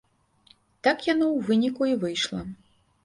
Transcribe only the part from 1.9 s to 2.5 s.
і выйшла.